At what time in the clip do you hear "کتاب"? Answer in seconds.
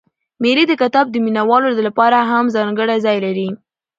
0.81-1.05